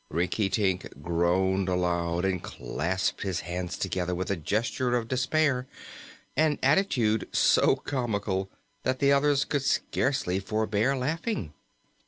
Rinkitink 0.11 1.03
groaned 1.03 1.69
aloud 1.69 2.25
and 2.25 2.41
clasped 2.41 3.21
his 3.21 3.41
hands 3.41 3.77
together 3.77 4.15
with 4.15 4.31
a 4.31 4.35
gesture 4.35 4.95
of 4.95 5.07
despair, 5.07 5.67
an 6.35 6.57
attitude 6.63 7.29
so 7.31 7.75
comical 7.75 8.49
that 8.81 8.97
the 8.97 9.11
others 9.13 9.45
could 9.45 9.61
scarcely 9.61 10.39
forbear 10.39 10.97
laughing. 10.97 11.53